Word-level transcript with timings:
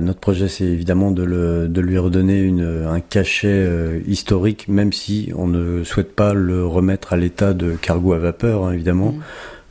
Notre 0.00 0.20
projet, 0.20 0.46
c'est 0.46 0.64
évidemment 0.64 1.10
de, 1.10 1.24
lui 1.80 1.98
redonner 1.98 2.52
un 2.86 3.00
cachet 3.00 4.00
historique, 4.06 4.68
même 4.68 4.92
si 4.92 5.32
on 5.34 5.48
ne 5.48 5.82
souhaite 5.82 6.14
pas 6.14 6.34
le 6.34 6.64
remettre 6.64 7.12
à 7.12 7.16
l'état 7.16 7.52
de 7.52 7.72
cargo 7.72 8.12
à 8.12 8.18
vapeur, 8.18 8.64
hein, 8.64 8.72
évidemment. 8.72 9.12
Mm 9.12 9.22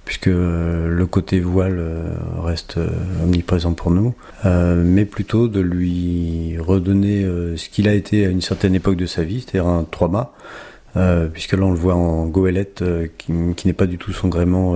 puisque 0.07 0.27
euh, 0.27 0.87
le 0.87 1.05
côté 1.05 1.41
voile 1.41 1.79
euh, 1.79 2.01
reste 2.39 2.77
euh, 2.77 2.87
omniprésent 3.23 3.73
pour 3.73 3.91
nous, 3.91 4.15
mais 4.45 5.03
plutôt 5.03 5.49
de 5.49 5.59
lui 5.59 6.57
redonner 6.57 7.25
ce 7.57 7.67
qu'il 7.67 7.89
a 7.89 7.93
été 7.93 8.25
à 8.25 8.29
une 8.29 8.41
certaine 8.41 8.73
époque 8.73 8.95
de 8.95 9.05
sa 9.05 9.23
vie, 9.23 9.41
c'est-à-dire 9.41 9.67
un 9.67 9.83
trois 9.83 10.07
mâts, 10.07 10.31
puisque 11.31 11.53
là 11.53 11.63
on 11.63 11.69
le 11.69 11.77
voit 11.77 11.93
en 11.93 12.25
goélette 12.25 12.83
qui, 13.19 13.31
n'est 13.31 13.73
pas 13.73 13.85
du 13.85 13.99
tout 13.99 14.11
son 14.13 14.29
gréement 14.29 14.75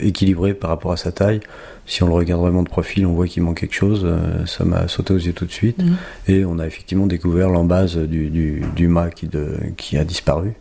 équilibré 0.00 0.54
par 0.54 0.70
rapport 0.70 0.92
à 0.92 0.96
sa 0.96 1.12
taille. 1.12 1.40
Si 1.84 2.02
on 2.02 2.06
le 2.06 2.14
regarde 2.14 2.40
vraiment 2.40 2.62
de 2.62 2.68
profil, 2.68 3.04
on 3.04 3.12
voit 3.12 3.26
qu'il 3.26 3.42
manque 3.42 3.60
quelque 3.60 3.74
chose. 3.74 4.06
ça 4.46 4.64
m'a 4.64 4.88
sauté 4.88 5.12
aux 5.12 5.18
yeux 5.18 5.34
tout 5.34 5.44
de 5.44 5.52
suite. 5.52 5.82
Mmh. 5.82 5.96
Et 6.28 6.44
on 6.46 6.58
a 6.58 6.66
effectivement 6.66 7.06
découvert 7.06 7.50
l'embase 7.50 7.98
du, 7.98 8.30
du, 8.30 8.88
mât 8.88 9.10
qui, 9.10 9.28
qui 9.76 9.98
a 9.98 10.04
disparu 10.04 10.54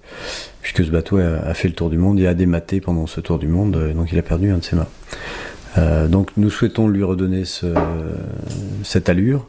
puisque 0.67 0.85
ce 0.85 0.91
bateau 0.91 1.17
a, 1.17 1.53
fait 1.53 1.69
le 1.69 1.73
tour 1.73 1.89
du 1.89 1.97
monde 1.97 2.19
et 2.19 2.27
a 2.27 2.33
dématé 2.33 2.81
pendant 2.81 3.07
ce 3.07 3.21
tour 3.21 3.39
du 3.39 3.47
monde, 3.47 3.77
euh, 3.77 3.93
donc 3.93 4.11
il 4.11 4.19
a 4.19 4.21
perdu 4.21 4.51
un 4.51 4.57
de 4.57 4.63
ses 4.65 4.75
mâts. 4.75 4.89
Euh, 5.77 6.09
donc 6.09 6.31
nous 6.35 6.49
souhaitons 6.49 6.89
lui 6.89 7.03
redonner 7.03 7.43
cette 8.83 9.07
allure 9.07 9.47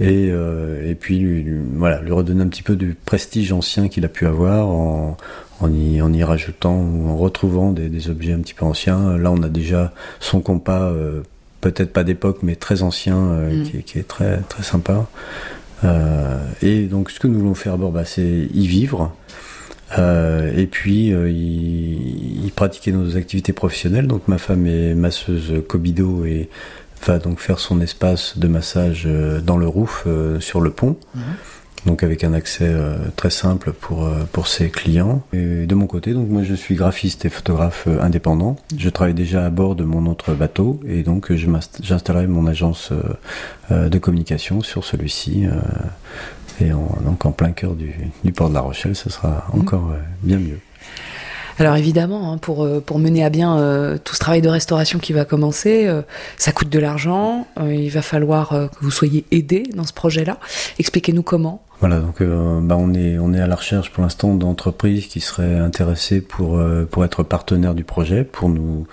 et, 0.00 0.28
euh, 0.30 0.94
puis 0.98 1.18
lui, 1.18 1.46
voilà, 1.74 2.02
lui 2.02 2.12
redonner 2.12 2.42
un 2.42 2.48
petit 2.48 2.62
peu 2.62 2.76
du 2.76 2.94
prestige 2.94 3.52
ancien 3.52 3.88
qu'il 3.88 4.04
a 4.04 4.08
pu 4.08 4.26
avoir 4.26 4.68
en, 4.68 5.16
y, 5.62 6.22
rajoutant 6.22 6.76
ou 6.76 7.08
en 7.08 7.16
retrouvant 7.16 7.72
des, 7.72 8.10
objets 8.10 8.32
un 8.32 8.40
petit 8.40 8.54
peu 8.54 8.64
anciens. 8.64 9.16
Là 9.16 9.32
on 9.32 9.42
a 9.42 9.48
déjà 9.48 9.92
son 10.20 10.40
compas, 10.40 10.92
peut-être 11.60 11.92
pas 11.92 12.04
d'époque 12.04 12.38
mais 12.42 12.56
très 12.56 12.82
ancien, 12.82 13.16
mm. 13.16 13.82
qui, 13.84 13.98
est 13.98 14.06
très, 14.08 14.38
très 14.48 14.62
sympa. 14.62 15.06
et 16.62 16.84
donc 16.84 17.10
ce 17.10 17.20
que 17.20 17.26
nous 17.26 17.38
voulons 17.38 17.54
faire 17.54 17.74
à 17.74 17.76
bord, 17.76 17.92
bah, 17.92 18.04
c'est 18.04 18.48
y 18.52 18.66
vivre. 18.66 19.14
Euh, 19.98 20.52
et 20.56 20.66
puis, 20.66 21.12
euh, 21.12 21.30
il, 21.30 22.50
pratiquait 22.54 22.92
nos 22.92 23.16
activités 23.16 23.52
professionnelles. 23.52 24.06
Donc, 24.06 24.28
ma 24.28 24.38
femme 24.38 24.66
est 24.66 24.94
masseuse 24.94 25.62
Kobido 25.68 26.24
et 26.24 26.48
va 27.04 27.18
donc 27.18 27.40
faire 27.40 27.58
son 27.58 27.80
espace 27.80 28.38
de 28.38 28.48
massage 28.48 29.04
euh, 29.06 29.40
dans 29.40 29.56
le 29.56 29.68
roof 29.68 30.06
sur 30.40 30.60
le 30.60 30.70
pont. 30.70 30.96
Mhm. 31.14 31.22
Donc 31.86 32.02
avec 32.02 32.24
un 32.24 32.32
accès 32.32 32.74
très 33.14 33.30
simple 33.30 33.70
pour, 33.72 34.10
pour 34.32 34.48
ses 34.48 34.70
clients. 34.70 35.22
Et 35.32 35.66
de 35.66 35.74
mon 35.76 35.86
côté, 35.86 36.14
donc 36.14 36.28
moi 36.28 36.42
je 36.42 36.54
suis 36.54 36.74
graphiste 36.74 37.24
et 37.24 37.28
photographe 37.28 37.86
indépendant. 38.00 38.56
Je 38.76 38.88
travaille 38.88 39.14
déjà 39.14 39.46
à 39.46 39.50
bord 39.50 39.76
de 39.76 39.84
mon 39.84 40.06
autre 40.10 40.34
bateau 40.34 40.80
et 40.84 41.04
donc 41.04 41.32
j'installerai 41.32 42.26
mon 42.26 42.48
agence 42.48 42.92
de 43.70 43.98
communication 43.98 44.62
sur 44.62 44.82
celui-ci 44.82 45.46
et 46.60 46.70
donc 46.70 47.26
en 47.26 47.32
plein 47.32 47.52
cœur 47.52 47.74
du, 47.74 47.92
port 48.32 48.48
de 48.48 48.54
La 48.54 48.60
Rochelle, 48.60 48.96
ce 48.96 49.10
sera 49.10 49.46
mhm. 49.52 49.60
encore 49.60 49.90
euh, 49.90 49.98
bien 50.22 50.38
mieux. 50.38 50.60
Alors 51.58 51.76
évidemment, 51.76 52.32
hein, 52.32 52.38
pour, 52.38 52.64
euh, 52.64 52.82
pour 52.84 52.98
mener 52.98 53.24
à 53.24 53.30
bien 53.30 53.58
euh, 53.58 53.96
tout 54.02 54.14
ce 54.14 54.20
travail 54.20 54.42
de 54.42 54.48
restauration 54.48 54.98
qui 54.98 55.12
va 55.12 55.24
commencer, 55.24 55.88
ça 56.36 56.52
coûte 56.52 56.68
de 56.68 56.78
l'argent, 56.78 57.46
il 57.60 57.90
va 57.90 58.02
falloir 58.02 58.50
que 58.50 58.84
vous 58.84 58.90
soyez 58.90 59.24
aidé 59.30 59.64
dans 59.74 59.84
ce 59.84 59.92
projet-là. 59.92 60.38
Expliquez-nous 60.78 61.22
comment. 61.22 61.62
Voilà, 61.80 61.98
donc 61.98 62.22
bah, 62.22 62.76
on, 62.78 62.94
est, 62.94 63.18
on 63.18 63.34
est 63.34 63.40
à 63.40 63.46
la 63.46 63.56
recherche 63.56 63.90
pour 63.90 64.02
l'instant 64.02 64.34
d'entreprises 64.34 65.06
qui 65.06 65.20
seraient 65.20 65.58
intéressées 65.58 66.20
pour, 66.20 66.60
pour 66.90 67.04
être 67.04 67.22
partenaires 67.22 67.74
du 67.74 67.84
projet, 67.84 68.24
pour 68.24 68.48
nous 68.48 68.86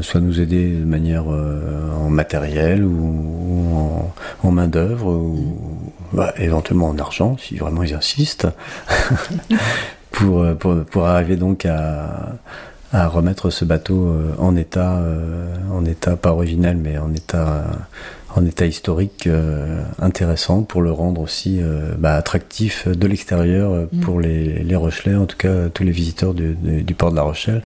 soit 0.00 0.20
nous 0.20 0.40
aider 0.40 0.70
de 0.70 0.84
manière 0.84 1.26
en 1.26 2.08
matériel 2.08 2.84
ou, 2.84 3.74
en, 3.76 4.14
en 4.42 4.50
main-d'œuvre 4.50 5.08
ou, 5.08 5.92
bah, 6.12 6.32
éventuellement 6.38 6.88
en 6.88 6.98
argent, 6.98 7.36
si 7.38 7.56
vraiment 7.56 7.82
ils 7.82 7.94
insistent, 7.94 8.48
pour, 10.18 10.42
euh, 10.42 10.54
pour, 10.54 10.84
pour, 10.84 11.06
arriver 11.06 11.36
donc 11.36 11.64
à, 11.64 12.34
à 12.92 13.06
remettre 13.06 13.50
ce 13.50 13.64
bateau 13.64 14.08
euh, 14.08 14.34
en 14.38 14.56
état, 14.56 14.98
euh, 14.98 15.54
en 15.72 15.84
état 15.84 16.16
pas 16.16 16.32
original, 16.32 16.76
mais 16.76 16.98
en 16.98 17.14
état, 17.14 17.64
en 18.34 18.44
état 18.44 18.66
historique 18.66 19.28
intéressant 20.00 20.62
pour 20.62 20.82
le 20.82 20.90
rendre 20.90 21.20
aussi 21.20 21.60
bah, 21.98 22.14
attractif 22.14 22.88
de 22.88 23.06
l'extérieur 23.06 23.86
mm. 23.92 24.00
pour 24.00 24.20
les, 24.20 24.62
les 24.62 24.76
Rochelais, 24.76 25.14
en 25.14 25.26
tout 25.26 25.36
cas 25.36 25.68
tous 25.72 25.84
les 25.84 25.92
visiteurs 25.92 26.34
du, 26.34 26.54
du, 26.54 26.94
port 26.94 27.10
de 27.10 27.16
La 27.16 27.22
Rochelle. 27.22 27.56